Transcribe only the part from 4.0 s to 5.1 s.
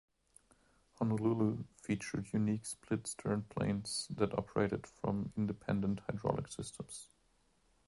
that operated